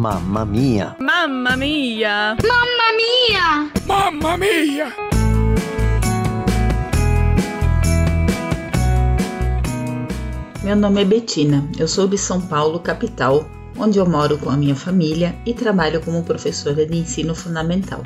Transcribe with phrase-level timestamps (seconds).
[0.00, 0.96] Mamma mia!
[0.98, 2.34] Mamma mia!
[2.42, 3.70] Mamma mia!
[3.86, 4.86] Mamma mia!
[10.64, 13.44] Meu nome é Betina, eu sou de São Paulo, capital,
[13.76, 18.02] onde eu moro com a minha família e trabalho como professora de ensino fundamental.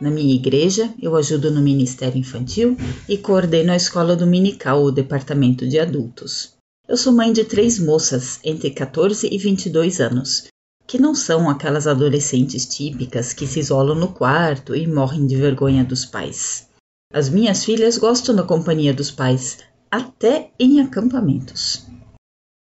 [0.00, 2.74] Na minha igreja, eu ajudo no Ministério Infantil
[3.06, 6.54] e coordeno a escola dominical, o departamento de adultos.
[6.88, 10.44] Eu sou mãe de três moças entre 14 e 22 anos,
[10.86, 15.84] que não são aquelas adolescentes típicas que se isolam no quarto e morrem de vergonha
[15.84, 16.68] dos pais.
[17.12, 19.58] As minhas filhas gostam da companhia dos pais,
[19.90, 21.86] até em acampamentos.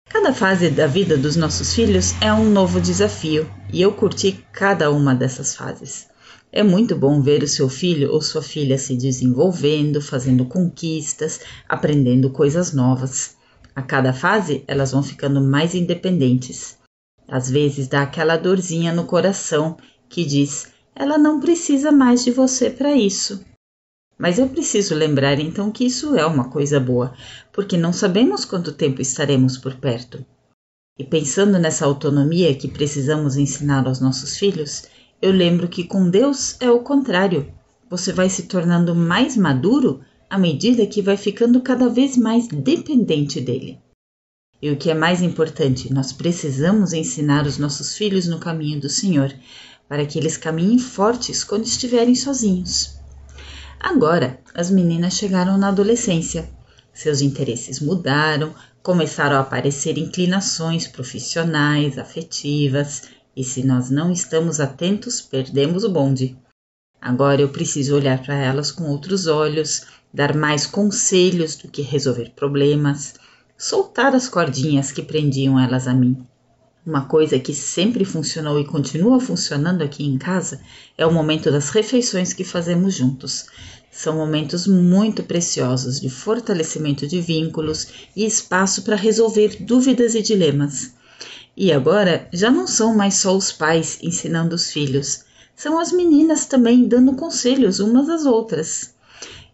[0.09, 4.90] Cada fase da vida dos nossos filhos é um novo desafio e eu curti cada
[4.90, 6.06] uma dessas fases.
[6.52, 12.30] É muito bom ver o seu filho ou sua filha se desenvolvendo, fazendo conquistas, aprendendo
[12.30, 13.36] coisas novas.
[13.74, 16.78] A cada fase, elas vão ficando mais independentes.
[17.27, 19.76] Às vezes dá aquela dorzinha no coração
[20.09, 23.45] que diz: ela não precisa mais de você para isso.
[24.16, 27.13] Mas eu preciso lembrar então que isso é uma coisa boa,
[27.52, 30.24] porque não sabemos quanto tempo estaremos por perto.
[30.96, 34.85] E pensando nessa autonomia que precisamos ensinar aos nossos filhos,
[35.20, 37.52] eu lembro que com Deus é o contrário.
[37.91, 43.41] Você vai se tornando mais maduro à medida que vai ficando cada vez mais dependente
[43.41, 43.80] dele.
[44.65, 48.88] E o que é mais importante, nós precisamos ensinar os nossos filhos no caminho do
[48.88, 49.30] Senhor,
[49.87, 52.98] para que eles caminhem fortes quando estiverem sozinhos.
[53.79, 56.48] Agora, as meninas chegaram na adolescência.
[56.95, 63.02] Seus interesses mudaram, começaram a aparecer inclinações profissionais, afetivas,
[63.37, 66.38] e se nós não estamos atentos, perdemos o bonde.
[66.98, 72.32] Agora eu preciso olhar para elas com outros olhos, dar mais conselhos do que resolver
[72.34, 73.12] problemas,
[73.66, 76.22] soltar as cordinhas que prendiam elas a mim.
[76.84, 80.60] Uma coisa que sempre funcionou e continua funcionando aqui em casa
[80.98, 83.47] é o momento das refeições que fazemos juntos.
[83.91, 90.92] São momentos muito preciosos de fortalecimento de vínculos e espaço para resolver dúvidas e dilemas.
[91.56, 95.25] E agora já não são mais só os pais ensinando os filhos,
[95.56, 98.92] são as meninas também dando conselhos umas às outras.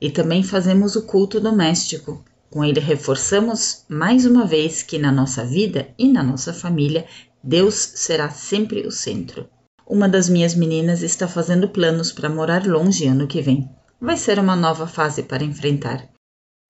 [0.01, 2.25] E também fazemos o culto doméstico.
[2.51, 7.07] Com ele reforçamos mais uma vez que na nossa vida e na nossa família
[7.43, 9.49] Deus será sempre o centro.
[9.87, 13.71] Uma das minhas meninas está fazendo planos para morar longe ano que vem.
[14.01, 16.09] Vai ser uma nova fase para enfrentar.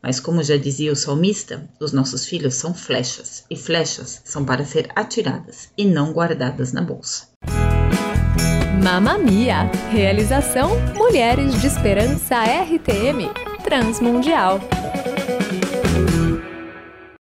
[0.03, 4.65] Mas, como já dizia o salmista, os nossos filhos são flechas, e flechas são para
[4.65, 7.29] ser atiradas e não guardadas na bolsa.
[8.83, 9.71] Mamma Mia!
[9.91, 13.29] Realização Mulheres de Esperança RTM
[13.63, 14.59] Transmundial.